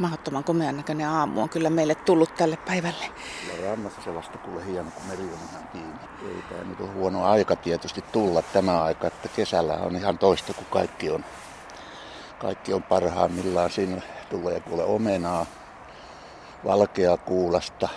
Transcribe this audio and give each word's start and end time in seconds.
Mahdottoman 0.00 0.44
komean 0.44 0.76
näköinen 0.76 1.08
aamu 1.08 1.42
on 1.42 1.48
kyllä 1.48 1.70
meille 1.70 1.94
tullut 1.94 2.34
tälle 2.34 2.58
päivälle. 2.66 3.04
Ja 3.48 3.70
rannassa 3.70 4.02
se 4.02 4.14
vasta 4.14 4.38
kuule 4.38 4.66
hieno, 4.66 4.90
kun 4.90 5.02
meri 5.08 5.22
on 5.22 5.38
ihan 5.50 5.68
kiinni. 5.72 5.98
Ei 6.28 6.42
tämä 6.48 6.64
nyt 6.64 6.80
ole 6.80 6.88
huono 6.88 7.24
aika 7.24 7.56
tietysti 7.56 8.04
tulla 8.12 8.42
tämä 8.42 8.82
aika, 8.82 9.06
että 9.06 9.28
kesällä 9.28 9.74
on 9.74 9.96
ihan 9.96 10.18
toista 10.18 10.54
kuin 10.54 10.66
kaikki 10.70 11.10
on. 11.10 11.24
Kaikki 12.38 12.72
on 12.72 12.82
parhaimmillaan. 12.82 13.70
Siinä 13.70 14.02
tulee 14.30 14.60
kuule 14.60 14.84
omenaa, 14.84 15.46
valkea 16.64 17.16
kuulasta 17.16 17.88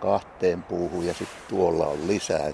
kahteen 0.00 0.62
puuhun 0.62 1.06
ja 1.06 1.14
sitten 1.14 1.38
tuolla 1.48 1.86
on 1.86 2.06
lisää. 2.06 2.50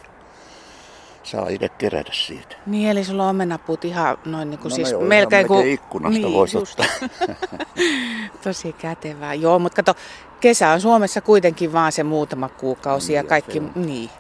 Saa 1.23 1.49
itse 1.49 1.69
kerätä 1.69 2.11
siitä. 2.13 2.57
Niin, 2.67 2.91
eli 2.91 3.05
sulla 3.05 3.25
on 3.25 3.31
omenapuut 3.31 3.85
ihan 3.85 4.19
noin 4.25 4.51
niin 4.51 4.59
kuin 4.59 4.71
No 4.71 4.77
siis 4.77 4.91
ne 4.91 4.97
on 4.97 5.05
melkein 5.05 5.47
kuin... 5.47 5.69
ikkunasta 5.69 6.21
niin, 6.21 6.33
voisi 6.33 6.57
just. 6.57 6.81
ottaa. 6.81 7.09
Tosi 8.45 8.73
kätevää. 8.73 9.35
Joo, 9.35 9.59
mutta 9.59 9.83
kato, 9.83 10.01
kesä 10.41 10.71
on 10.71 10.81
Suomessa 10.81 11.21
kuitenkin 11.21 11.73
vaan 11.73 11.93
se 11.93 12.03
muutama 12.03 12.49
kuukausi 12.49 13.13
ja 13.13 13.23
Niin, 13.23 13.29
kaikki... 13.29 13.53
se 13.53 13.61
on. 13.61 13.87
Niin. 13.87 14.11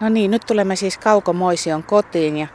No 0.00 0.08
niin, 0.08 0.30
nyt 0.30 0.42
tulemme 0.46 0.76
siis 0.76 0.98
Kaukomoision 0.98 1.82
kotiin 1.82 2.36
ja 2.36 2.46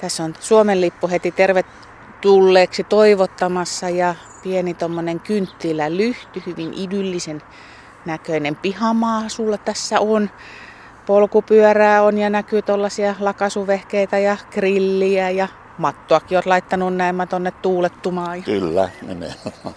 tässä 0.00 0.24
on 0.24 0.34
Suomen 0.40 0.80
lippu 0.80 1.08
heti 1.08 1.30
tervetulleeksi 1.30 2.84
toivottamassa 2.84 3.88
ja 3.88 4.14
pieni 4.42 4.74
tommonen 4.74 5.20
kynttilä 5.20 5.96
lyhty, 5.96 6.42
hyvin 6.46 6.74
idyllisen 6.74 7.42
näköinen 8.06 8.56
pihamaa 8.56 9.28
sulla 9.28 9.58
tässä 9.58 10.00
on. 10.00 10.30
Polkupyörää 11.06 12.02
on 12.02 12.18
ja 12.18 12.30
näkyy 12.30 12.62
tuollaisia 12.62 13.14
lakasuvehkeitä 13.20 14.18
ja 14.18 14.36
grilliä 14.50 15.30
ja 15.30 15.48
mattoakin 15.78 16.38
olet 16.38 16.46
laittanut 16.46 16.94
näemmä 16.94 17.26
tonne 17.26 17.50
tuulettumaan. 17.50 18.42
Kyllä, 18.42 18.90
nimenomaan. 19.02 19.74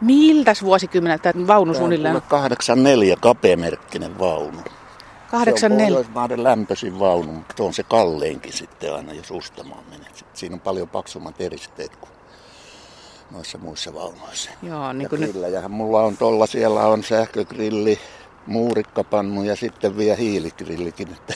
Miltäs 0.00 0.62
vuosikymmeneltä 0.62 1.32
vaunu 1.46 1.70
on 1.70 1.76
suunnilleen? 1.76 2.12
kuule 2.12 2.26
84 2.28 3.16
kapeamerkkinen 3.20 4.18
vaunu. 4.18 4.58
Se 5.30 5.36
on 5.36 5.40
84. 5.40 5.86
Pohjoismaiden 5.86 6.44
lämpöisin 6.44 6.98
vaunu, 6.98 7.32
mutta 7.32 7.62
on 7.62 7.74
se 7.74 7.82
kalleinkin 7.82 8.52
sitten 8.52 8.94
aina, 8.94 9.12
jos 9.12 9.30
Ustamaan. 9.30 9.84
Sitten 10.02 10.28
Siinä 10.34 10.54
on 10.54 10.60
paljon 10.60 10.88
paksummat 10.88 11.40
eristeet 11.40 11.96
kuin 11.96 12.10
noissa 13.30 13.58
muissa 13.58 13.94
vaunuissa. 13.94 14.50
Joo, 14.62 14.92
niin 14.92 15.02
ja 15.02 15.08
kuin 15.08 15.20
nyt. 15.20 15.30
grillejähän 15.30 15.70
mulla 15.70 16.02
on 16.02 16.16
tuolla, 16.16 16.46
siellä 16.46 16.86
on 16.86 17.02
sähkögrilli, 17.02 17.98
muurikkapannu 18.46 19.42
ja 19.42 19.56
sitten 19.56 19.96
vielä 19.96 20.16
hiiligrillikin, 20.16 21.08
että 21.12 21.34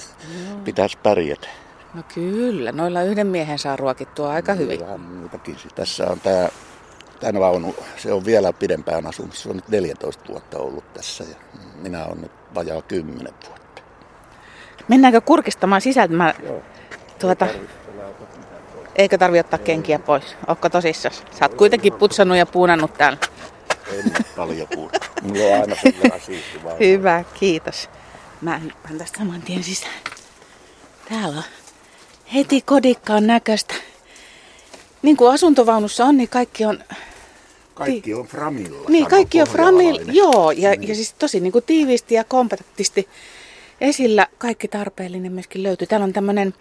pitäisi 0.64 0.98
pärjätä. 1.02 1.48
No 1.94 2.02
kyllä, 2.14 2.72
noilla 2.72 3.02
yhden 3.02 3.26
miehen 3.26 3.58
saa 3.58 3.76
ruokittua 3.76 4.32
aika 4.32 4.54
hyvin. 4.54 4.80
Vähän. 4.80 5.30
Tässä 5.74 6.06
on 6.10 6.20
tämä, 6.20 6.48
tämä 7.20 7.40
vaunu, 7.40 7.74
se 7.96 8.12
on 8.12 8.24
vielä 8.24 8.52
pidempään 8.52 9.06
asunut. 9.06 9.36
Se 9.36 9.48
on 9.48 9.56
nyt 9.56 9.68
14 9.68 10.24
vuotta 10.28 10.58
ollut 10.58 10.92
tässä 10.92 11.24
ja 11.24 11.36
minä 11.82 12.04
olen 12.04 12.20
nyt 12.20 12.32
vajaa 12.54 12.82
10 12.82 13.34
vuotta. 13.48 13.82
Mennäänkö 14.88 15.20
kurkistamaan 15.20 15.80
sisältä? 15.80 16.14
Mä, 16.14 16.34
Joo. 16.42 16.62
tuota, 17.18 17.46
eikö 18.96 19.18
tarvi 19.18 19.40
ottaa 19.40 19.58
kenkiä 19.58 19.98
pois? 19.98 20.36
Ootko 20.48 20.68
tosissas? 20.68 21.22
Sä 21.38 21.44
oot 21.44 21.54
kuitenkin 21.54 21.92
putsannut 21.92 22.38
ja 22.38 22.46
puunannut 22.46 22.94
täällä. 22.94 23.18
En 23.98 24.04
nyt 24.04 24.26
paljon 24.36 24.68
puhu. 24.74 24.90
Mulla 25.22 25.44
on 25.54 25.60
aina 25.60 25.76
sen 25.82 25.94
verran. 26.02 26.20
Hyvä, 26.80 27.24
kiitos. 27.40 27.88
Mä 28.40 28.58
hyppään 28.58 28.98
tästä 28.98 29.18
saman 29.18 29.42
tien 29.42 29.64
sisään. 29.64 29.94
Täällä 31.08 31.36
on 31.36 31.42
heti 32.34 32.60
kodikkaan 32.60 33.26
näköistä. 33.26 33.74
Niin 35.02 35.16
kuin 35.16 35.34
asuntovaunussa 35.34 36.04
on, 36.04 36.16
niin 36.16 36.28
kaikki 36.28 36.64
on, 36.64 36.84
Kaikki 37.74 38.14
on 38.14 38.26
Framilla. 38.26 38.88
niin, 38.88 39.06
kaikki 39.06 39.40
on 39.42 39.48
framil, 39.48 39.84
pohjalainen. 39.86 40.14
joo, 40.16 40.50
ja, 40.50 40.70
Niin. 40.70 40.88
ja 40.88 40.94
siis 40.94 41.12
tosi 41.12 41.40
niin 41.40 41.52
kuin 41.52 41.64
tiiviisti 41.64 42.14
ja 42.14 42.24
kompaktisti 42.24 43.08
esillä 43.80 44.26
kaikki 44.38 44.68
tarpeellinen 44.68 45.32
myöskin 45.32 45.62
löytyy. 45.62 45.86
Täällä 45.86 46.04
on 46.04 46.12
tämmöinen 46.12 46.54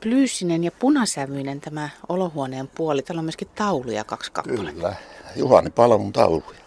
plyysinen 0.00 0.64
ja 0.64 0.72
punasävyinen 0.72 1.60
tämä 1.60 1.88
olohuoneen 2.08 2.68
puoli. 2.68 3.02
Täällä 3.02 3.20
on 3.20 3.24
myöskin 3.24 3.48
tauluja 3.54 4.04
kaksi 4.04 4.32
kappaletta. 4.32 4.72
Kyllä. 4.72 4.94
Juhani 5.36 5.70
Palmun 5.70 6.12
tauluja. 6.12 6.60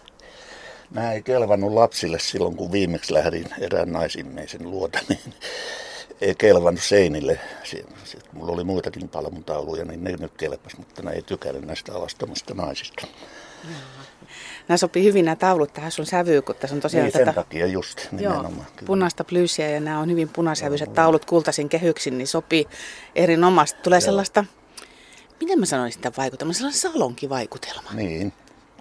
Nämä 0.90 1.12
ei 1.12 1.22
kelvannut 1.22 1.72
lapsille 1.72 2.18
silloin, 2.18 2.56
kun 2.56 2.72
viimeksi 2.72 3.14
lähdin 3.14 3.46
erään 3.60 3.92
naisimmeisen 3.92 4.70
luota, 4.70 4.98
niin 5.08 5.34
ei 6.20 6.34
kelvannut 6.34 6.82
seinille. 6.82 7.40
Mulla 8.32 8.52
oli 8.52 8.64
muitakin 8.64 9.08
palmun 9.08 9.44
tauluja, 9.44 9.84
niin 9.84 10.04
ne 10.04 10.16
nyt 10.20 10.32
kelpas, 10.36 10.76
mutta 10.78 11.02
ne 11.02 11.10
ei 11.10 11.22
tykännyt 11.22 11.64
näistä 11.64 11.94
alastomista 11.94 12.54
naisista. 12.54 13.06
Nämä 14.68 14.76
sopii 14.78 15.04
hyvin 15.04 15.24
nämä 15.24 15.36
taulut 15.36 15.72
tähän 15.72 15.90
sun 15.92 16.06
sävyyn, 16.06 16.42
kun 16.42 16.54
tässä 16.54 16.74
on 16.76 16.80
tosiaan 16.80 17.04
Niin 17.04 17.12
tätä... 17.12 17.24
sen 17.24 17.34
takia 17.34 17.66
just 17.66 18.00
Joo, 18.12 18.32
nimenomaan. 18.32 18.66
kyllä. 18.76 18.86
punaista 18.86 19.24
plyysiä 19.24 19.70
ja 19.70 19.80
nämä 19.80 20.00
on 20.00 20.10
hyvin 20.10 20.28
punasävyiset 20.28 20.92
taulut 20.92 21.24
kultaisin 21.24 21.68
kehyksin, 21.68 22.18
niin 22.18 22.26
sopii 22.26 22.66
erinomaisesti. 23.14 23.82
Tulee 23.82 24.00
sellaista, 24.00 24.44
miten 25.40 25.60
mä 25.60 25.66
sanoisin 25.66 25.92
sitä 26.02 26.12
vaikutelmaa, 26.16 26.52
sellainen 26.54 26.80
salonkivaikutelma. 26.80 27.90
Niin, 27.92 28.32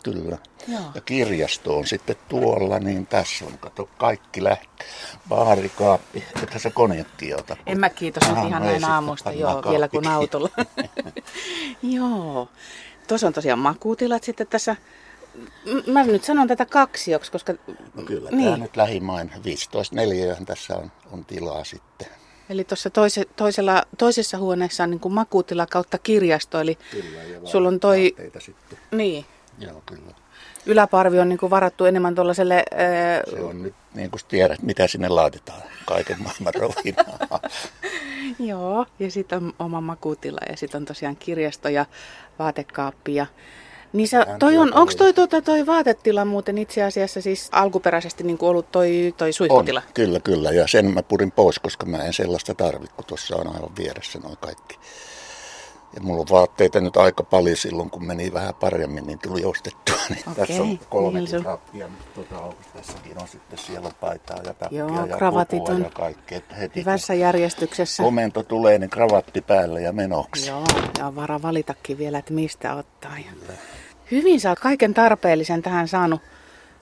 kyllä. 0.04 0.38
Joo. 0.68 0.82
Ja 0.96 1.02
kirjasto 1.02 1.78
on 1.78 1.88
sitten 1.88 2.16
tuolla, 2.30 2.80
niin 2.80 3.08
tässä 3.08 3.46
on, 3.46 3.58
kato, 3.58 3.90
kaikki 3.98 4.44
lähtee. 4.44 4.88
Baarikaappi, 5.30 6.24
että 6.44 6.60
se 6.60 6.70
konjakki 6.70 7.34
ota. 7.34 7.58
En 7.66 7.80
mä 7.80 7.90
kiitos 7.90 8.24
Aha, 8.30 8.48
ihan 8.48 8.62
no 8.62 8.68
näin 8.70 8.86
aamusta, 8.86 9.32
joo, 9.32 9.64
vielä 9.70 9.88
kun 9.88 10.08
autolla. 10.08 10.50
joo. 11.84 12.50
Tuossa 13.08 13.28
on 13.28 13.34
tosiaan 13.34 13.60
makuutilat 13.60 14.24
sitten 14.24 14.48
tässä. 14.48 14.76
Mä 15.88 16.04
nyt 16.04 16.24
sanon 16.24 16.48
tätä 16.48 16.66
kaksioksi, 16.66 17.32
koska... 17.32 17.54
No 17.94 18.04
kyllä, 18.06 18.30
niin. 18.30 18.44
tämä 18.44 18.58
nyt 18.58 18.78
lähimain 18.78 19.32
15 19.44 19.96
neliöhän 19.96 20.46
tässä 20.46 20.78
on, 20.78 20.92
on 21.12 21.26
tilaa 21.26 21.64
sitten. 21.64 22.08
Eli 22.50 22.64
tuossa 22.64 22.90
toise, 22.90 23.26
toisella, 23.36 23.84
toisessa 23.98 24.38
huoneessa 24.38 24.84
on 24.84 24.90
niin 24.90 25.00
kuin 25.00 25.14
makuutila 25.14 25.66
kautta 25.66 25.98
kirjasto, 25.98 26.60
eli 26.60 26.78
Kyllä, 26.92 27.24
ja 27.24 27.40
sulla 27.44 27.68
on 27.68 27.80
toi, 27.80 28.16
sitten. 28.40 28.78
niin, 28.92 29.26
Joo, 29.60 29.84
kyllä. 29.86 30.23
Yläparvi 30.66 31.20
on 31.20 31.30
niin 31.30 31.40
kuin 31.40 31.50
varattu 31.50 31.86
enemmän 31.86 32.16
tuollaiselle 32.16 32.64
Se 33.30 33.42
on 33.42 33.64
nyt, 33.64 33.74
niin 33.94 34.12
kuin 34.12 34.22
tiedät, 34.28 34.62
mitä 34.62 34.88
sinne 34.88 35.10
laitetaan. 35.10 35.62
Kaiken 35.86 36.18
maailman 36.24 36.54
rovinaa. 36.54 37.40
Joo, 38.50 38.86
ja 39.00 39.12
sitten 39.12 39.38
on 39.38 39.54
oma 39.60 39.82
makuutila 39.82 40.40
ja 40.50 40.58
sitten 40.58 40.82
on 40.82 40.86
tosiaan 40.86 41.16
kirjasto 41.16 41.70
ja 41.70 41.86
vaatekaappi. 42.40 43.16
Ja... 43.16 43.26
Niin 43.94 44.08
sä, 44.08 44.20
Vähän 44.20 44.40
toi 44.40 44.58
on, 44.58 44.74
onko 44.74 44.94
toi, 44.98 45.14
tuota, 45.14 45.42
toi 45.42 45.66
vaatetila 45.66 46.26
muuten 46.26 46.58
itse 46.58 46.84
asiassa 46.84 47.22
siis 47.22 47.50
alkuperäisesti 47.52 48.24
niin 48.24 48.38
kuin 48.38 48.50
ollut 48.50 48.72
toi, 48.72 49.14
toi 49.18 49.28
on, 49.30 49.34
suihkutila? 49.34 49.82
kyllä, 49.94 50.20
kyllä. 50.20 50.52
Ja 50.52 50.68
sen 50.68 50.94
mä 50.94 51.04
purin 51.04 51.32
pois, 51.32 51.60
koska 51.60 51.86
mä 51.86 51.98
en 51.98 52.14
sellaista 52.14 52.56
tarvitse, 52.56 52.96
kun 52.96 53.06
tuossa 53.06 53.36
on 53.36 53.56
aivan 53.56 53.76
vieressä 53.78 54.20
noin 54.20 54.38
kaikki. 54.42 54.80
Ja 55.96 56.02
mulla 56.02 56.22
on 56.22 56.28
vaatteita 56.32 56.80
nyt 56.82 56.98
aika 56.98 57.24
paljon 57.24 57.58
silloin, 57.58 57.90
kun 57.90 58.06
meni 58.06 58.34
vähän 58.34 58.54
paremmin, 58.56 59.08
niin 59.08 59.20
tuli 59.20 59.46
ostettua. 59.46 59.96
Niin 60.10 60.24
Okei, 60.32 60.48
Tässä 60.48 60.64
on 60.64 60.80
kolme 60.90 61.20
niin 61.20 61.28
se 61.30 61.38
on. 61.38 61.44
kappia, 61.44 61.88
mutta 61.88 62.06
tota, 62.16 62.40
on- 62.42 62.56
tässäkin 62.74 63.22
on 63.22 63.28
sitten 63.28 63.60
siellä 63.60 63.88
on 63.88 63.94
paitaa 64.00 64.38
ja 64.46 64.54
takkia 64.54 64.80
Joo, 64.80 65.06
ja 65.06 65.18
kravatit 65.18 65.70
on 65.70 65.84
ja 65.84 65.90
kaikkea. 65.90 66.40
Heti 66.60 66.80
Hyvässä 66.80 67.14
järjestyksessä. 67.14 68.04
komento 68.04 68.44
tulee, 68.44 68.78
niin 68.80 68.90
kravatti 68.90 69.42
päälle 69.42 69.82
ja 69.82 69.94
menoksi. 69.94 70.50
Joo, 70.50 70.64
ja 71.00 71.08
on 71.08 71.16
vara 71.16 71.42
valitakin 71.42 71.98
vielä, 71.98 72.18
että 72.18 72.34
mistä 72.34 72.76
ottaa. 72.76 73.18
Ja... 73.18 73.56
Hyvin 74.12 74.40
sä 74.40 74.50
oot 74.50 74.60
kaiken 74.60 74.94
tarpeellisen 74.94 75.62
tähän 75.62 75.88
saanut 75.88 76.22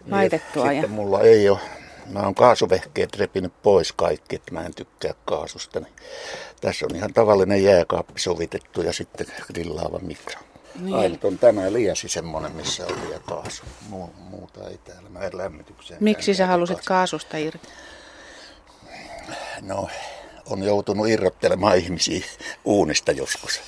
laitettua. 0.09 0.66
Ja... 0.66 0.72
Sitten 0.72 0.91
mulla 0.91 1.22
ei 1.22 1.49
ole, 1.49 1.59
mä 2.06 2.19
oon 2.19 2.35
kaasuvehkeet 2.35 3.16
repinyt 3.16 3.53
pois 3.62 3.94
kaikki, 3.94 4.35
että 4.35 4.53
mä 4.53 4.66
en 4.66 4.75
tykkää 4.75 5.13
kaasusta. 5.25 5.79
Niin 5.79 5.94
tässä 6.62 6.85
on 6.89 6.95
ihan 6.95 7.13
tavallinen 7.13 7.63
jääkaappi 7.63 8.19
sovitettu 8.19 8.81
ja 8.81 8.94
sitten 8.94 9.28
grillaava 9.47 10.00
mikro. 10.00 10.41
Niin. 10.79 10.96
Ainut 10.96 11.23
on 11.23 11.37
tämä 11.37 11.73
liesi 11.73 12.09
semmonen, 12.09 12.52
missä 12.52 12.87
on 12.87 13.02
vielä 13.08 13.22
kaasu. 13.26 13.64
Muu, 13.90 14.14
muuta 14.17 14.70
ei 14.70 14.78
täällä. 14.78 15.09
Mä 15.09 15.20
en 15.20 15.37
lämmitykseen. 15.37 16.03
Miksi 16.03 16.34
sä 16.34 16.47
halusit 16.47 16.76
kaasua. 16.76 16.87
kaasusta 16.87 17.37
irti? 17.37 17.67
No, 19.61 19.87
on 20.46 20.64
joutunut 20.64 21.08
irrottelemaan 21.09 21.78
ihmisiä 21.78 22.26
uunista 22.66 23.11
joskus. 23.11 23.61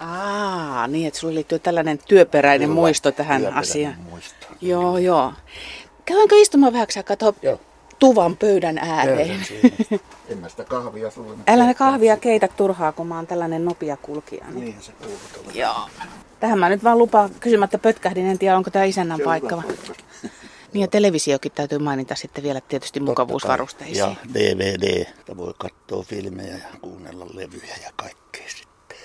Aa, 0.00 0.86
niin, 0.86 1.06
että 1.08 1.20
sulla 1.20 1.34
liittyy 1.34 1.58
tällainen 1.58 1.98
työperäinen 2.08 2.68
Kyllä, 2.68 2.80
muisto 2.80 3.12
tähän 3.12 3.40
työperäinen 3.40 3.70
asiaan. 3.70 3.96
Muisto. 4.10 4.46
Joo, 4.60 4.98
joo. 4.98 5.32
Käydäänkö 6.06 6.34
istumaan 6.36 6.72
vähäksi 6.72 6.98
aikaa 6.98 7.16
tuohon 7.16 7.58
tuvan 7.98 8.36
pöydän 8.36 8.78
ääreen? 8.78 9.46
En 10.28 10.38
mä 10.38 10.48
sitä 10.48 10.64
kahvia 10.64 11.10
sulle 11.10 11.34
Älä 11.46 11.66
ne 11.66 11.74
kahvia 11.74 12.16
keitä 12.16 12.48
turhaa, 12.48 12.92
kun 12.92 13.06
mä 13.06 13.16
oon 13.16 13.26
tällainen 13.26 13.64
nopea 13.64 13.96
kulkija. 13.96 14.44
Niin. 14.50 14.64
Niinhän 14.64 14.82
se 14.82 14.92
kuuluu. 14.92 15.50
Joo. 15.54 15.88
Tähän 16.40 16.58
mä 16.58 16.68
nyt 16.68 16.84
vaan 16.84 16.98
lupaan 16.98 17.30
kysymättä 17.40 17.78
pötkähdin, 17.78 18.26
en 18.26 18.38
tiedä 18.38 18.56
onko 18.56 18.70
tämä 18.70 18.84
isännän 18.84 19.20
paikka. 19.24 19.62
Niin 20.72 20.80
ja 20.80 20.88
televisiokin 20.88 21.52
täytyy 21.52 21.78
mainita 21.78 22.14
sitten 22.14 22.44
vielä 22.44 22.60
tietysti 22.60 23.00
mukavuusvarusteisiin. 23.00 23.98
Ja 23.98 24.14
DVD, 24.34 25.06
että 25.18 25.36
voi 25.36 25.54
katsoa 25.58 26.02
filmejä 26.02 26.54
ja 26.54 26.78
kuunnella 26.80 27.26
levyjä 27.34 27.76
ja 27.82 27.90
kaikkea 27.96 28.48
sitten. 28.48 28.98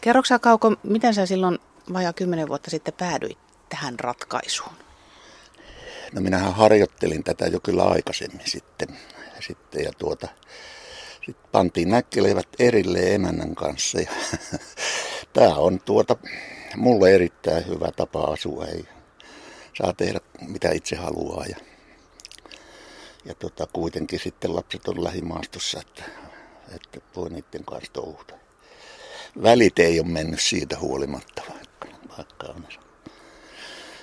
Kerroksä 0.00 0.38
Kauko, 0.38 0.76
miten 0.82 1.14
sä 1.14 1.26
silloin 1.26 1.58
vajaa 1.92 2.12
kymmenen 2.12 2.48
vuotta 2.48 2.70
sitten 2.70 2.94
päädyit 2.94 3.38
tähän 3.68 4.00
ratkaisuun? 4.00 4.87
No 6.12 6.20
minähän 6.20 6.54
harjoittelin 6.54 7.24
tätä 7.24 7.46
jo 7.46 7.60
kyllä 7.60 7.84
aikaisemmin 7.84 8.46
sitten. 8.46 8.88
sitten 9.40 9.84
ja 9.84 9.92
tuota, 9.98 10.28
sitten 11.26 11.50
pantiin 11.52 11.90
näkkelevät 11.90 12.48
erilleen 12.58 13.14
emännän 13.14 13.54
kanssa. 13.54 14.00
Ja 14.00 14.10
tämä 15.32 15.54
on 15.54 15.80
tuota, 15.80 16.16
mulle 16.76 17.14
erittäin 17.14 17.66
hyvä 17.66 17.92
tapa 17.92 18.20
asua. 18.24 18.66
Ei, 18.66 18.84
saa 19.78 19.92
tehdä 19.92 20.20
mitä 20.48 20.70
itse 20.70 20.96
haluaa. 20.96 21.44
Ja, 21.44 21.56
ja 23.24 23.34
tota, 23.34 23.66
kuitenkin 23.72 24.20
sitten 24.20 24.56
lapset 24.56 24.88
on 24.88 25.04
lähimaastossa, 25.04 25.80
että, 25.80 26.02
että 26.74 27.00
voi 27.16 27.30
niiden 27.30 27.64
kanssa 27.64 27.92
touhuta. 27.92 28.34
Välit 29.42 29.78
ei 29.78 30.00
ole 30.00 30.08
mennyt 30.08 30.40
siitä 30.40 30.78
huolimatta, 30.78 31.42
vaikka, 31.48 31.88
vaikka 32.16 32.46
on. 32.46 32.87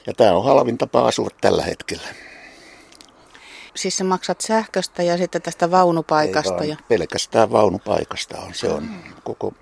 Ja 0.08 0.14
tämä 0.14 0.34
on 0.34 0.44
halvin 0.44 0.78
tapa 0.78 1.08
asua 1.08 1.28
tällä 1.42 1.64
hetkellä. 1.64 2.08
Siis 3.76 3.98
sä 3.98 4.04
maksat 4.04 4.42
sähköstä 4.42 5.04
ja 5.04 5.18
sitten 5.18 5.42
tästä 5.42 5.72
vaunupaikasta? 5.72 6.64
Ei 6.64 6.70
ja... 6.70 6.78
pelkästään 6.88 7.52
vaunupaikasta 7.52 8.38
on. 8.40 8.54
Se 8.54 8.70
on 8.70 8.90
koko, 9.24 9.54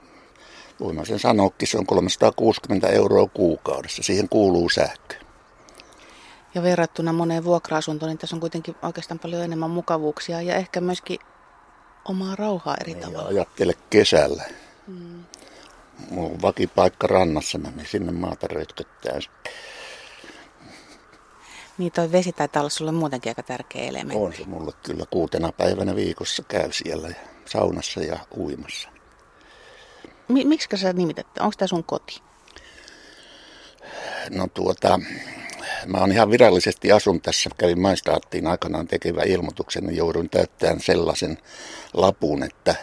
voin 0.80 1.06
sen 1.06 1.20
sanoakin, 1.20 1.68
se 1.68 1.78
on 1.78 1.86
360 1.86 2.88
euroa 2.88 3.28
kuukaudessa. 3.34 4.04
Siihen 4.04 4.30
kuuluu 4.30 4.70
sähkö. 4.70 5.16
Ja 6.56 6.64
verrattuna 6.64 7.14
moneen 7.14 7.44
vuokra-asuntoon, 7.44 8.10
niin 8.10 8.18
tässä 8.18 8.36
on 8.36 8.40
kuitenkin 8.40 8.76
oikeastaan 8.82 9.20
paljon 9.20 9.44
enemmän 9.44 9.70
mukavuuksia 9.70 10.42
ja 10.42 10.56
ehkä 10.56 10.82
myöskin 10.82 11.20
omaa 12.06 12.36
rauhaa 12.36 12.78
eri 12.82 12.94
niin, 12.94 13.04
tavalla. 13.04 13.30
Ajattele 13.30 13.74
kesällä. 13.90 14.44
Mm. 14.88 15.24
Mulla 16.10 16.30
on 16.30 16.42
vakipaikka 16.42 17.08
rannassa, 17.08 17.58
mä 17.58 17.70
menen 17.70 17.86
sinne 17.86 18.12
maata 18.12 18.48
rötköttää 18.48 19.22
sitten. 19.22 19.54
Niin 21.78 21.92
toi 21.92 22.12
vesi 22.12 22.32
taitaa 22.32 22.62
olla 22.62 22.70
sulle 22.70 22.92
muutenkin 22.92 23.30
aika 23.30 23.44
tärkeä 23.44 23.84
elementti. 23.84 24.24
On 24.24 24.34
se 24.34 24.44
mulle 24.46 24.72
kyllä 24.84 25.06
kuutena 25.10 25.52
päivänä 25.52 25.96
viikossa 25.96 26.44
käy 26.44 26.72
siellä 26.72 27.08
ja 27.08 27.16
saunassa 27.46 28.00
ja 28.00 28.20
uimassa. 28.38 28.90
Mi- 30.28 30.46
miksi 30.46 30.78
sä 30.78 30.94
nimitet? 30.94 31.28
Onko 31.40 31.54
tämä 31.58 31.68
sun 31.68 31.84
koti? 31.84 32.22
No 34.30 34.48
tuota, 34.54 35.00
mä 35.86 35.98
oon 35.98 36.12
ihan 36.12 36.32
virallisesti 36.32 36.92
asun 36.92 37.22
tässä. 37.22 37.50
Kävin 37.58 37.82
maistaattiin 37.82 38.48
aikanaan 38.48 38.88
tekevä 38.88 39.24
ilmoituksen 39.24 39.86
ja 39.86 39.92
jouduin 39.92 40.30
täyttämään 40.30 40.80
sellaisen 40.80 41.38
lapun, 41.94 42.44
että 42.44 42.76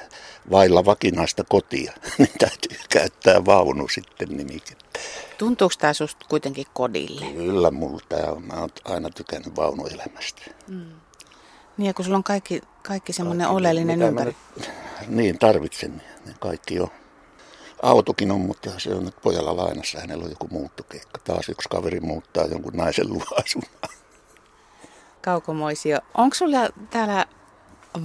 vailla 0.51 0.85
vakinaista 0.85 1.45
kotia, 1.49 1.93
niin 2.19 2.33
täytyy 2.39 2.79
käyttää 2.89 3.45
vaunu 3.45 3.89
sitten 3.89 4.29
nimikettä. 4.29 4.90
Tuntuuko 5.39 5.75
tämä 5.79 5.93
susta 5.93 6.27
kuitenkin 6.29 6.67
kodille? 6.75 7.27
Kyllä, 7.27 7.71
mulla 7.71 8.01
tämä 8.09 8.33
on. 8.33 8.45
Mä 8.45 8.55
oon 8.55 8.69
aina 8.85 9.11
tykännyt 9.11 9.57
vaunuelämästä. 9.57 10.43
Mm. 10.69 10.93
Niin 11.77 11.87
ja 11.87 11.95
kun 11.95 12.05
sulla 12.05 12.17
on 12.17 12.25
kaikki, 12.25 12.63
kaikki 12.83 13.13
semmoinen 13.13 13.49
oleellinen 13.49 14.03
ympäri. 14.03 14.37
Nyt, 14.57 14.71
niin, 15.09 15.39
tarvitsen. 15.39 16.03
Niin 16.25 16.37
kaikki 16.41 16.81
on. 16.81 16.89
Autokin 17.83 18.31
on, 18.31 18.41
mutta 18.41 18.71
se 18.79 18.95
on 18.95 19.05
nyt 19.05 19.21
pojalla 19.23 19.57
lainassa. 19.57 20.01
Hänellä 20.01 20.25
on 20.25 20.31
joku 20.31 20.49
muuttokeikka. 20.51 21.21
Taas 21.25 21.49
yksi 21.49 21.69
kaveri 21.69 22.01
muuttaa 22.01 22.45
jonkun 22.45 22.73
naisen 22.77 23.09
luo 23.13 23.25
Kaukomoisio. 25.23 25.99
Onko 26.15 26.35
sulla 26.35 26.59
täällä 26.91 27.27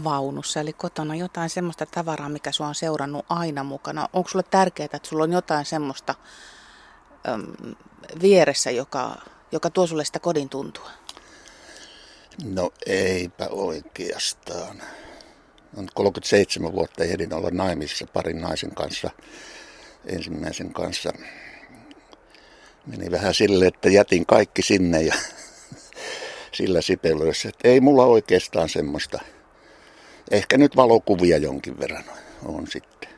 vaunussa, 0.03 0.59
eli 0.59 0.74
kotona 0.74 1.15
jotain 1.15 1.50
semmoista 1.50 1.86
tavaraa, 1.86 2.30
mikä 2.30 2.51
sua 2.51 2.68
on 2.68 2.75
seurannut 2.75 3.25
aina 3.30 3.63
mukana? 3.63 4.09
Onko 4.13 4.30
sulle 4.30 4.45
tärkeää, 4.51 4.89
että 4.94 5.09
sulla 5.09 5.24
on 5.24 5.31
jotain 5.31 5.65
semmoista 5.65 6.15
äm, 7.27 7.75
vieressä, 8.22 8.72
joka, 8.72 9.16
joka 9.51 9.69
tuo 9.69 9.88
sulle 9.88 10.06
sitä 10.06 10.19
kodin 10.19 10.50
tuntua? 10.50 10.89
No 12.44 12.72
eipä 12.86 13.48
oikeastaan. 13.50 14.81
On 15.77 15.88
37 15.94 16.74
vuotta 16.74 17.04
ehdin 17.04 17.33
olla 17.33 17.50
naimisissa 17.51 18.07
parin 18.13 18.42
naisen 18.42 18.75
kanssa, 18.75 19.10
ensimmäisen 20.06 20.74
kanssa. 20.74 21.13
Meni 22.86 23.12
vähän 23.12 23.33
sille, 23.33 23.68
että 23.68 23.89
jätin 23.89 24.25
kaikki 24.25 24.62
sinne 24.62 25.01
ja 25.01 25.16
sillä 26.57 26.81
sipelöissä. 26.81 27.50
Että 27.50 27.68
ei 27.68 27.80
mulla 27.80 28.06
oikeastaan 28.06 28.69
semmoista 28.69 29.19
Ehkä 30.31 30.57
nyt 30.57 30.75
valokuvia 30.75 31.38
jonkin 31.38 31.80
verran 31.80 32.04
on 32.45 32.68
sitten. 32.68 33.10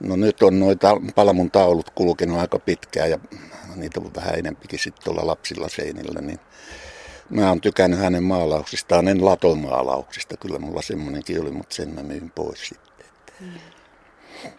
No 0.00 0.16
nyt 0.16 0.42
on 0.42 0.60
noita 0.60 0.96
palamun 1.14 1.50
taulut 1.50 1.90
kulkenut 1.90 2.38
aika 2.38 2.58
pitkään 2.58 3.10
ja 3.10 3.18
niitä 3.76 4.00
on 4.00 4.14
vähän 4.16 4.38
enempikin 4.38 4.78
sitten 4.78 5.04
tuolla 5.04 5.26
lapsilla 5.26 5.68
seinillä, 5.68 6.20
niin 6.20 6.38
mä 7.30 7.48
oon 7.48 7.60
tykännyt 7.60 8.00
hänen 8.00 8.22
maalauksistaan, 8.22 9.08
en 9.08 9.24
latomaalauksista. 9.24 10.36
Kyllä 10.36 10.58
mulla 10.58 10.82
semmoinenkin 10.82 11.40
oli, 11.42 11.50
mutta 11.50 11.74
sen 11.74 11.94
mä 11.94 12.02
myin 12.02 12.30
pois 12.30 12.68
sitten. 12.68 13.06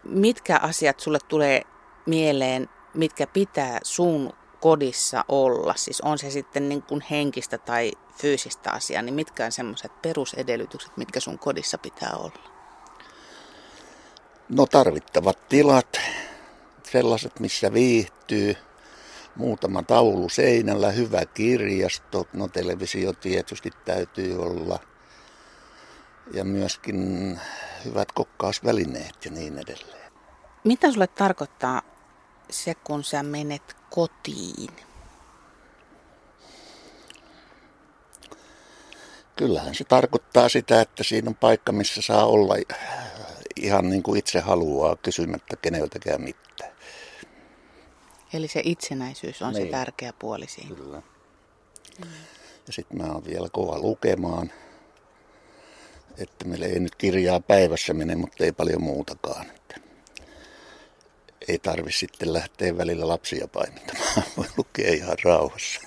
Mitkä 0.03 0.57
asiat 0.57 0.99
sulle 0.99 1.19
tulee 1.27 1.61
mieleen, 2.05 2.69
mitkä 2.93 3.27
pitää 3.27 3.79
sun 3.83 4.33
kodissa 4.59 5.25
olla, 5.27 5.73
siis 5.77 6.01
on 6.01 6.17
se 6.17 6.29
sitten 6.31 6.69
niin 6.69 6.81
kuin 6.81 7.03
henkistä 7.11 7.57
tai 7.57 7.91
fyysistä 8.21 8.71
asiaa, 8.71 9.01
niin 9.01 9.13
mitkä 9.13 9.45
on 9.45 9.51
semmoiset 9.51 10.01
perusedellytykset, 10.01 10.97
mitkä 10.97 11.19
sun 11.19 11.39
kodissa 11.39 11.77
pitää 11.77 12.11
olla? 12.17 12.58
No 14.49 14.65
tarvittavat 14.65 15.49
tilat, 15.49 15.97
sellaiset 16.91 17.39
missä 17.39 17.73
viihtyy, 17.73 18.55
muutama 19.35 19.83
taulu 19.83 20.29
seinällä, 20.29 20.91
hyvä 20.91 21.25
kirjasto, 21.25 22.27
no 22.33 22.47
televisio 22.47 23.13
tietysti 23.13 23.71
täytyy 23.85 24.41
olla 24.41 24.79
ja 26.33 26.43
myöskin 26.43 27.39
hyvät 27.85 28.11
kokkausvälineet 28.11 29.25
ja 29.25 29.31
niin 29.31 29.57
edelleen. 29.57 30.11
Mitä 30.63 30.91
sulle 30.91 31.07
tarkoittaa 31.07 31.81
se, 32.49 32.75
kun 32.75 33.03
sä 33.03 33.23
menet 33.23 33.75
kotiin? 33.89 34.71
Kyllähän 39.35 39.75
se 39.75 39.83
tarkoittaa 39.83 40.49
sitä, 40.49 40.81
että 40.81 41.03
siinä 41.03 41.29
on 41.29 41.35
paikka, 41.35 41.71
missä 41.71 42.01
saa 42.01 42.25
olla 42.25 42.55
ihan 43.61 43.89
niin 43.89 44.03
kuin 44.03 44.19
itse 44.19 44.39
haluaa, 44.39 44.95
kysymättä 44.95 45.55
keneltäkään 45.55 46.21
mitään. 46.21 46.71
Eli 48.33 48.47
se 48.47 48.61
itsenäisyys 48.63 49.41
on 49.41 49.53
niin. 49.53 49.65
se 49.65 49.71
tärkeä 49.71 50.13
puoli 50.19 50.47
siinä. 50.47 50.75
Kyllä. 50.75 51.01
Mm. 52.05 52.11
Ja 52.67 52.73
sitten 52.73 52.97
mä 52.97 53.11
oon 53.13 53.25
vielä 53.25 53.47
kova 53.51 53.79
lukemaan. 53.79 54.51
Että 56.17 56.45
meillä 56.45 56.65
ei 56.65 56.79
nyt 56.79 56.95
kirjaa 56.95 57.39
päivässä 57.39 57.93
mene, 57.93 58.15
mutta 58.15 58.43
ei 58.43 58.51
paljon 58.51 58.83
muutakaan 58.83 59.45
ei 61.49 61.59
tarvi 61.59 61.91
sitten 61.91 62.33
lähteä 62.33 62.77
välillä 62.77 63.07
lapsia 63.07 63.47
paimentamaan. 63.47 64.23
Voi 64.37 64.45
lukea 64.57 64.93
ihan 64.93 65.17
rauhassa. 65.23 65.81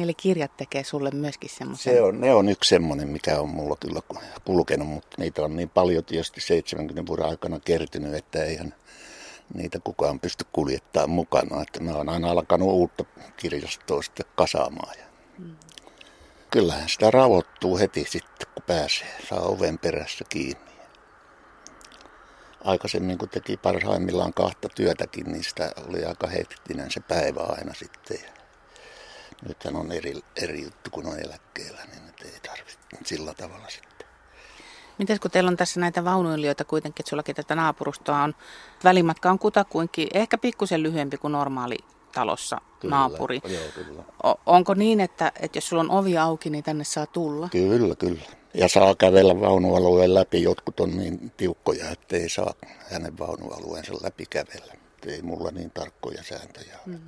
Eli 0.00 0.14
kirjat 0.14 0.56
tekee 0.56 0.84
sulle 0.84 1.10
myöskin 1.10 1.50
semmoisen? 1.50 1.94
Se 1.94 2.02
on, 2.02 2.20
ne 2.20 2.34
on 2.34 2.48
yksi 2.48 2.68
semmoinen, 2.68 3.08
mikä 3.08 3.40
on 3.40 3.48
mulla 3.48 3.76
kyllä 3.80 4.00
kulkenut, 4.44 4.88
mutta 4.88 5.16
niitä 5.18 5.42
on 5.42 5.56
niin 5.56 5.70
paljon 5.70 6.04
tietysti 6.04 6.40
70 6.40 7.06
vuoden 7.06 7.26
aikana 7.26 7.60
kertynyt, 7.60 8.14
että 8.14 8.44
eihän 8.44 8.74
niitä 9.54 9.80
kukaan 9.84 10.20
pysty 10.20 10.44
kuljettamaan 10.52 11.10
mukana. 11.10 11.62
Että 11.62 11.82
mä 11.82 11.92
oon 11.92 12.08
aina 12.08 12.30
alkanut 12.30 12.68
uutta 12.68 13.04
kirjastoa 13.36 14.02
sitten 14.02 14.26
kasaamaan. 14.34 14.98
Ja 14.98 15.04
hmm. 15.38 15.56
Kyllähän 16.50 16.88
sitä 16.88 17.10
rauhoittuu 17.10 17.78
heti 17.78 18.04
sitten, 18.10 18.48
kun 18.54 18.62
pääsee, 18.66 19.08
saa 19.28 19.40
oven 19.40 19.78
perässä 19.78 20.24
kiinni 20.28 20.68
aikaisemmin 22.64 23.18
kun 23.18 23.28
teki 23.28 23.56
parhaimmillaan 23.56 24.34
kahta 24.34 24.68
työtäkin, 24.68 25.26
niin 25.26 25.44
sitä 25.44 25.72
oli 25.88 26.04
aika 26.04 26.26
hektinen 26.26 26.90
se 26.90 27.00
päivä 27.00 27.40
aina 27.40 27.74
sitten. 27.74 28.18
Ja 28.22 28.37
nythän 29.48 29.76
on 29.76 29.92
eri, 29.92 30.14
eri 30.42 30.62
juttu, 30.62 30.90
kun 30.90 31.06
on 31.06 31.18
eläkkeellä, 31.18 31.84
niin 31.84 32.06
nyt 32.06 32.20
ei 32.20 32.40
tarvitse 32.46 32.78
sillä 33.04 33.34
tavalla 33.34 33.68
sitten. 33.68 34.08
Miten 34.98 35.20
kun 35.20 35.30
teillä 35.30 35.48
on 35.48 35.56
tässä 35.56 35.80
näitä 35.80 36.04
vaunuilijoita 36.04 36.64
kuitenkin, 36.64 37.02
että 37.02 37.10
sullakin 37.10 37.36
tätä 37.36 37.54
naapurustoa 37.54 38.22
on, 38.22 38.34
välimatka 38.84 39.30
on 39.30 39.38
kutakuinkin 39.38 40.08
ehkä 40.14 40.38
pikkusen 40.38 40.82
lyhyempi 40.82 41.18
kuin 41.18 41.32
normaali 41.32 41.78
talossa 42.12 42.60
kyllä, 42.80 42.96
naapuri. 42.96 43.40
Joo, 43.44 43.62
kyllä. 43.74 44.02
O- 44.24 44.40
onko 44.46 44.74
niin, 44.74 45.00
että, 45.00 45.32
että 45.40 45.56
jos 45.58 45.68
sulla 45.68 45.82
on 45.82 45.90
ovi 45.90 46.18
auki, 46.18 46.50
niin 46.50 46.64
tänne 46.64 46.84
saa 46.84 47.06
tulla? 47.06 47.48
Kyllä, 47.48 47.94
kyllä 47.94 48.22
ja 48.54 48.68
saa 48.68 48.94
kävellä 48.94 49.40
vaunualueen 49.40 50.14
läpi. 50.14 50.42
Jotkut 50.42 50.80
on 50.80 50.98
niin 50.98 51.32
tiukkoja, 51.36 51.90
että 51.90 52.16
ei 52.16 52.28
saa 52.28 52.54
hänen 52.90 53.18
vaunualueensa 53.18 53.92
läpi 54.02 54.26
kävellä. 54.30 54.74
Ei 55.06 55.22
mulla 55.22 55.50
niin 55.50 55.70
tarkkoja 55.70 56.22
sääntöjä 56.22 56.78
ole. 56.86 56.96
Mm. 56.96 57.00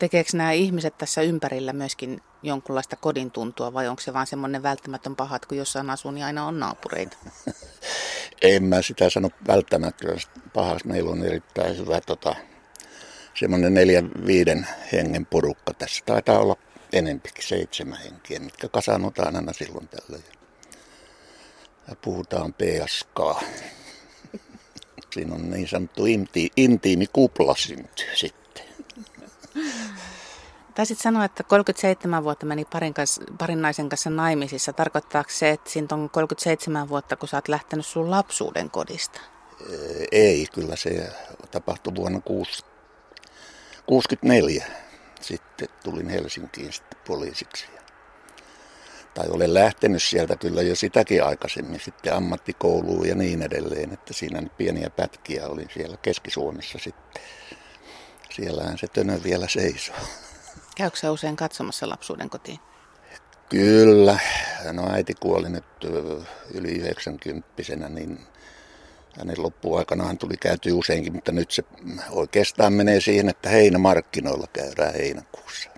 Tekeekö 0.00 0.30
nämä 0.36 0.52
ihmiset 0.52 0.98
tässä 0.98 1.22
ympärillä 1.22 1.72
myöskin 1.72 2.20
jonkunlaista 2.42 2.96
kodin 2.96 3.30
tuntua 3.30 3.72
vai 3.72 3.88
onko 3.88 4.02
se 4.02 4.12
vaan 4.12 4.26
semmoinen 4.26 4.62
välttämätön 4.62 5.16
paha, 5.16 5.36
että 5.36 5.48
kun 5.48 5.58
jossain 5.58 5.90
asuu, 5.90 6.10
niin 6.10 6.24
aina 6.24 6.46
on 6.46 6.60
naapureita? 6.60 7.16
en 8.42 8.64
mä 8.64 8.82
sitä 8.82 9.10
sano 9.10 9.30
välttämättä 9.46 10.08
pahaksi. 10.54 10.88
Meillä 10.88 11.10
on 11.10 11.22
erittäin 11.22 11.78
hyvä 11.78 12.00
tota, 12.00 12.34
semmoinen 13.34 13.74
neljän 13.74 14.10
viiden 14.26 14.66
hengen 14.92 15.26
porukka. 15.26 15.74
Tässä 15.74 16.02
taitaa 16.06 16.38
olla 16.38 16.56
enempikin 16.92 17.48
seitsemän 17.48 17.98
henkiä, 17.98 18.40
mitkä 18.40 18.68
kasannutaan 18.68 19.36
aina 19.36 19.52
silloin 19.52 19.88
tällöin. 19.88 20.24
Ja 21.88 21.96
puhutaan 22.02 22.54
PSK. 22.54 23.20
Siinä 25.14 25.34
on 25.34 25.50
niin 25.50 25.68
sanottu 25.68 26.06
inti, 26.06 26.50
intiimi 26.56 27.06
kupla 27.06 27.54
syntyy 27.56 28.16
sitten. 28.16 28.39
Taisit 30.80 30.98
sanoa, 30.98 31.24
että 31.24 31.42
37 31.42 32.24
vuotta 32.24 32.46
meni 32.46 32.64
parin, 32.64 32.94
kanssa, 32.94 33.22
parin 33.38 33.62
naisen 33.62 33.88
kanssa 33.88 34.10
naimisissa. 34.10 34.72
Tarkoittaako 34.72 35.30
se, 35.30 35.50
että 35.50 35.70
siinä 35.70 35.86
on 35.90 36.10
37 36.10 36.88
vuotta, 36.88 37.16
kun 37.16 37.28
sä 37.28 37.36
oot 37.36 37.48
lähtenyt 37.48 37.86
sun 37.86 38.10
lapsuuden 38.10 38.70
kodista? 38.70 39.20
Ei, 40.12 40.46
kyllä 40.52 40.76
se 40.76 41.12
tapahtui 41.50 41.94
vuonna 41.94 42.20
1964. 42.20 44.66
Sitten 45.20 45.68
tulin 45.84 46.08
Helsinkiin 46.08 46.72
sitten 46.72 47.00
poliisiksi. 47.06 47.66
Tai 49.14 49.28
olen 49.28 49.54
lähtenyt 49.54 50.02
sieltä 50.02 50.36
kyllä 50.36 50.62
jo 50.62 50.76
sitäkin 50.76 51.24
aikaisemmin 51.24 51.80
sitten 51.80 52.14
ammattikouluun 52.14 53.08
ja 53.08 53.14
niin 53.14 53.42
edelleen, 53.42 53.92
että 53.92 54.12
siinä 54.12 54.42
pieniä 54.56 54.90
pätkiä 54.90 55.46
olin 55.46 55.68
siellä 55.74 55.96
Keski-Suomessa 55.96 56.78
sitten. 56.78 57.22
Siellähän 58.30 58.78
se 58.78 58.86
tönö 58.86 59.20
vielä 59.24 59.48
seisoo. 59.48 59.96
Käykö 60.76 61.10
usein 61.10 61.36
katsomassa 61.36 61.88
lapsuuden 61.88 62.30
kotiin? 62.30 62.58
Kyllä. 63.48 64.18
No 64.72 64.90
äiti 64.92 65.14
kuoli 65.14 65.48
nyt 65.48 65.64
yli 66.54 66.72
90 66.72 67.48
niin 67.88 68.26
hänen 69.18 69.42
loppuaikanaan 69.42 70.18
tuli 70.18 70.36
käyty 70.36 70.72
useinkin, 70.72 71.14
mutta 71.14 71.32
nyt 71.32 71.50
se 71.50 71.62
oikeastaan 72.10 72.72
menee 72.72 73.00
siihen, 73.00 73.28
että 73.28 73.48
heinämarkkinoilla 73.48 74.46
käydään 74.52 74.94
heinäkuussa. 74.94 75.70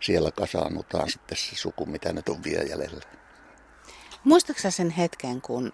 Siellä 0.00 0.30
kasaannutaan 0.30 1.10
sitten 1.10 1.38
se 1.38 1.56
suku, 1.56 1.86
mitä 1.86 2.12
nyt 2.12 2.28
on 2.28 2.44
vielä 2.44 2.62
jäljellä. 2.62 3.00
Muistatko 4.24 4.70
sen 4.70 4.90
hetken, 4.90 5.40
kun 5.40 5.72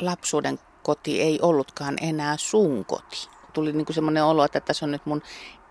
lapsuuden 0.00 0.58
koti 0.82 1.22
ei 1.22 1.38
ollutkaan 1.42 1.96
enää 2.00 2.36
sun 2.36 2.84
koti? 2.84 3.28
Tuli 3.50 3.72
niin 3.72 3.86
semmoinen 3.90 4.24
olo, 4.24 4.44
että 4.44 4.60
tässä 4.60 4.86
on 4.86 4.90
nyt 4.90 5.06
mun 5.06 5.22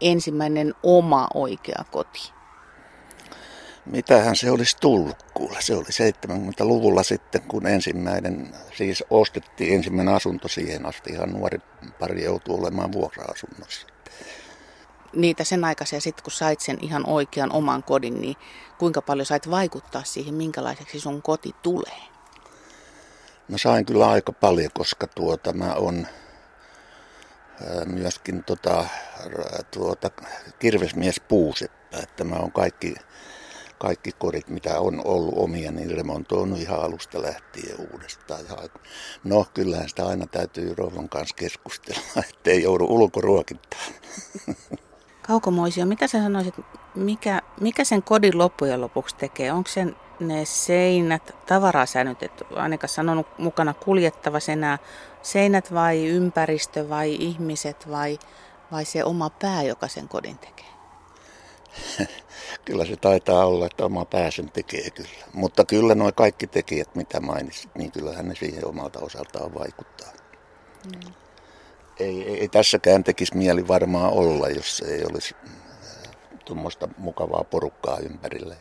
ensimmäinen 0.02 0.74
oma 0.84 1.28
oikea 1.34 1.84
koti. 1.92 2.34
Mitähän 3.86 4.36
se 4.36 4.52
olisi 4.52 4.78
tullut 4.82 5.24
kuule. 5.34 5.58
Se 5.62 5.76
oli 5.76 5.84
70-luvulla 5.84 7.04
sitten, 7.04 7.42
kun 7.42 7.68
ensimmäinen, 7.68 8.56
siis 8.78 9.04
ostettiin 9.10 9.76
ensimmäinen 9.76 10.16
asunto 10.16 10.48
siihen 10.48 10.86
asti. 10.86 11.14
Ihan 11.14 11.30
nuori 11.30 11.60
pari 12.00 12.24
joutui 12.24 12.58
olemaan 12.58 12.92
vuokra-asunnossa. 12.92 13.88
Niitä 15.16 15.44
sen 15.44 15.66
aikaisia 15.66 16.02
sitten, 16.02 16.24
kun 16.24 16.32
sait 16.32 16.60
sen 16.60 16.78
ihan 16.82 17.06
oikean 17.06 17.52
oman 17.52 17.84
kodin, 17.84 18.22
niin 18.22 18.36
kuinka 18.78 19.02
paljon 19.02 19.26
sait 19.26 19.50
vaikuttaa 19.50 20.04
siihen, 20.04 20.34
minkälaiseksi 20.34 21.00
sun 21.00 21.22
koti 21.22 21.56
tulee? 21.62 22.02
Mä 23.48 23.58
sain 23.58 23.86
kyllä 23.86 24.10
aika 24.10 24.32
paljon, 24.32 24.72
koska 24.74 25.08
tuota 25.08 25.54
mä 25.54 25.74
on 25.74 26.08
myöskin 27.86 28.44
tota, 28.44 28.86
tuota, 29.72 30.12
kirvesmies 30.60 31.20
puuseppä, 31.20 31.98
että 31.98 32.24
mä 32.24 32.36
oon 32.36 32.52
kaikki 32.52 32.96
kaikki 33.80 34.12
kodit, 34.12 34.48
mitä 34.48 34.80
on 34.80 35.02
ollut 35.06 35.34
omia, 35.38 35.72
niin 35.72 35.92
remontoinut 35.92 36.60
ihan 36.60 36.82
alusta 36.82 37.22
lähtien 37.22 37.76
uudestaan. 37.92 38.46
No, 39.24 39.46
kyllähän 39.54 39.90
sitä 39.90 40.08
aina 40.08 40.26
täytyy 40.28 40.76
Rouvan 40.78 41.10
kanssa 41.10 41.36
keskustella, 41.36 42.02
ettei 42.30 42.64
joudu 42.64 42.86
ulkoruokintaan. 42.86 43.94
Kaukomoisio, 45.28 45.86
mitä 45.86 46.08
sä 46.08 46.24
sanoisit, 46.24 46.56
mikä, 46.96 47.42
mikä 47.62 47.84
sen 47.84 48.04
kodin 48.04 48.38
loppujen 48.38 48.82
lopuksi 48.82 49.16
tekee? 49.16 49.52
Onko 49.52 49.70
sen 49.70 49.96
ne 50.20 50.46
seinät, 50.46 51.36
tavaraa 51.46 51.86
säilytetty, 51.86 52.46
ainakaan 52.56 52.90
sanonut 52.90 53.28
mukana 53.40 53.74
kuljettava 53.74 54.38
enää, 54.52 54.78
seinät 55.22 55.74
vai 55.74 56.08
ympäristö 56.08 56.90
vai 56.90 57.16
ihmiset 57.16 57.90
vai, 57.90 58.20
vai 58.72 58.86
se 58.86 59.04
oma 59.04 59.30
pää, 59.30 59.64
joka 59.64 59.88
sen 59.88 60.08
kodin 60.08 60.38
tekee? 60.38 60.70
kyllä 62.66 62.86
se 62.86 62.96
taitaa 62.96 63.46
olla, 63.46 63.66
että 63.66 63.86
oma 63.86 64.06
pääsen 64.06 64.52
tekee 64.52 64.90
kyllä. 64.90 65.10
Mutta 65.34 65.66
kyllä 65.66 65.96
nuo 65.96 66.12
kaikki 66.12 66.48
tekijät, 66.48 66.96
mitä 66.96 67.20
mainitsit, 67.20 67.76
niin 67.76 67.92
kyllähän 67.92 68.28
ne 68.28 68.36
siihen 68.36 68.68
omalta 68.68 69.00
osaltaan 69.00 69.54
vaikuttaa. 69.54 70.12
Mm. 70.86 71.14
Ei, 72.00 72.24
ei, 72.24 72.40
ei 72.40 72.48
tässäkään 72.48 73.04
tekisi 73.04 73.38
mieli 73.38 73.68
varmaan 73.68 74.12
olla, 74.14 74.50
jos 74.50 74.84
ei 74.88 75.06
olisi 75.12 75.36
äh, 75.48 75.54
tuommoista 76.46 76.90
mukavaa 76.98 77.44
porukkaa 77.44 77.98
ympärillä. 77.98 78.56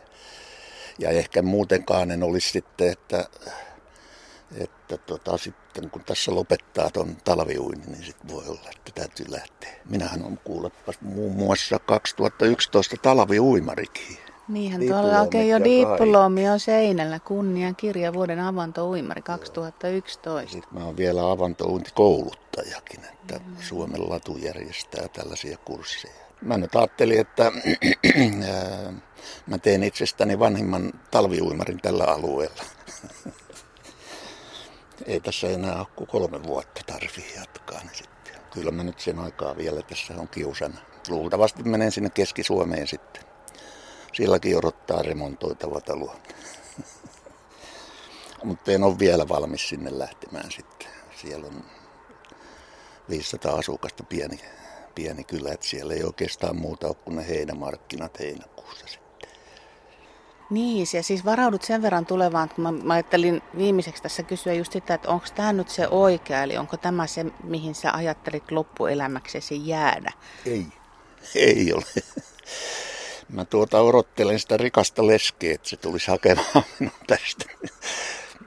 Ja 0.98 1.10
ehkä 1.10 1.42
muutenkaan 1.42 2.10
en 2.10 2.22
olisi 2.22 2.50
sitten, 2.50 2.92
että 2.92 3.24
että 4.56 4.96
tota, 4.96 5.38
sitten 5.38 5.90
kun 5.90 6.04
tässä 6.04 6.34
lopettaa 6.34 6.90
tuon 6.90 7.16
talviuini, 7.24 7.82
niin 7.86 8.04
sitten 8.04 8.30
voi 8.36 8.44
olla, 8.46 8.70
että 8.76 8.92
täytyy 8.94 9.26
lähteä. 9.28 9.72
Minähän 9.88 10.24
on 10.24 10.38
kuulepas 10.44 11.00
muun 11.00 11.32
muassa 11.32 11.78
2011 11.78 12.96
talviuimarikin. 13.02 14.18
Niinhän 14.48 14.80
tuolla 14.86 15.20
oikein 15.20 15.48
jo 15.48 15.64
diplomi 15.64 16.48
on 16.48 16.60
seinällä. 16.60 17.18
Kunnian 17.18 17.76
kirja 17.76 18.12
vuoden 18.12 18.40
avantouimari 18.40 19.22
2011. 19.22 20.52
Sitten 20.52 20.78
mä 20.78 20.84
oon 20.84 20.96
vielä 20.96 21.30
avantouintikouluttajakin, 21.30 23.00
että 23.04 23.40
mm. 23.46 23.56
Suomen 23.60 24.10
latu 24.10 24.36
järjestää 24.36 25.08
tällaisia 25.08 25.58
kursseja. 25.64 26.28
Mä 26.42 26.56
nyt 26.56 26.76
ajattelin, 26.76 27.20
että 27.20 27.52
mä 29.46 29.58
teen 29.58 29.82
itsestäni 29.82 30.38
vanhimman 30.38 30.92
talviuimarin 31.10 31.78
tällä 31.82 32.04
alueella. 32.04 32.62
ei 35.08 35.20
tässä 35.20 35.48
enää 35.48 35.78
ole 35.78 35.86
kuin 35.96 36.08
kolme 36.08 36.42
vuotta 36.42 36.80
tarvii 36.86 37.34
jatkaa. 37.36 37.80
Niin 37.80 37.94
sitten. 37.94 38.34
Kyllä 38.52 38.70
mä 38.70 38.84
nyt 38.84 39.00
sen 39.00 39.18
aikaa 39.18 39.56
vielä 39.56 39.82
tässä 39.82 40.14
on 40.16 40.28
kiusana. 40.28 40.78
Luultavasti 41.08 41.62
menen 41.62 41.92
sinne 41.92 42.10
Keski-Suomeen 42.10 42.86
sitten. 42.86 43.22
Silläkin 44.12 44.56
odottaa 44.56 45.02
remontoitava 45.02 45.80
talo. 45.80 46.16
Mutta 48.44 48.72
en 48.72 48.82
ole 48.82 48.98
vielä 48.98 49.28
valmis 49.28 49.68
sinne 49.68 49.98
lähtemään 49.98 50.52
sitten. 50.52 50.88
Siellä 51.16 51.46
on 51.46 51.64
500 53.08 53.56
asukasta 53.56 54.04
pieni, 54.04 54.40
pieni 54.94 55.24
kylä, 55.24 55.52
että 55.52 55.66
siellä 55.66 55.94
ei 55.94 56.04
oikeastaan 56.04 56.56
muuta 56.56 56.86
ole 56.86 56.94
kuin 56.94 57.16
ne 57.16 57.28
heinämarkkinat 57.28 58.18
heinäkuussa 58.18 58.86
sitten. 58.86 59.07
Niin, 60.50 60.86
ja 60.94 61.02
siis 61.02 61.24
varaudut 61.24 61.62
sen 61.62 61.82
verran 61.82 62.06
tulevaan, 62.06 62.48
kun 62.48 62.62
mä, 62.62 62.72
mä 62.72 62.94
ajattelin 62.94 63.42
viimeiseksi 63.56 64.02
tässä 64.02 64.22
kysyä 64.22 64.52
just 64.52 64.72
sitä, 64.72 64.94
että 64.94 65.08
onko 65.08 65.26
tämä 65.34 65.52
nyt 65.52 65.68
se 65.68 65.88
oikea, 65.88 66.42
eli 66.42 66.56
onko 66.56 66.76
tämä 66.76 67.06
se, 67.06 67.26
mihin 67.44 67.74
sä 67.74 67.92
ajattelit 67.92 68.50
loppuelämäksesi 68.50 69.68
jäädä? 69.68 70.12
Ei, 70.46 70.66
ei 71.34 71.72
ole. 71.72 71.84
Mä 73.28 73.44
tuota 73.44 73.80
odottelen 73.80 74.40
sitä 74.40 74.56
rikasta 74.56 75.06
leskeä, 75.06 75.54
että 75.54 75.68
se 75.68 75.76
tulisi 75.76 76.10
hakemaan 76.10 76.64
minun 76.78 76.92
tästä. 77.06 77.44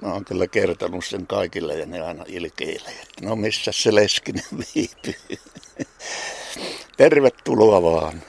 Mä 0.01 0.13
oon 0.13 0.25
kyllä 0.25 0.47
kertonut 0.47 1.05
sen 1.05 1.27
kaikille 1.27 1.79
ja 1.79 1.85
ne 1.85 2.01
aina 2.01 2.23
ilkeilee, 2.27 2.93
että 3.01 3.25
no 3.25 3.35
missä 3.35 3.71
se 3.73 3.95
leskinen 3.95 4.43
viipyy. 4.75 5.39
Tervetuloa 6.97 7.81
vaan. 7.81 8.21